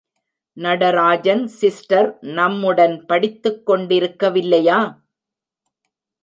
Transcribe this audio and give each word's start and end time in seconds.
Natarajan 0.57 1.43
sister 1.47 2.09
நம்முடன் 2.21 3.05
படித்துக் 3.05 3.65
கொண்டிருக்க 3.65 4.29
வில்லையா? 4.29 4.79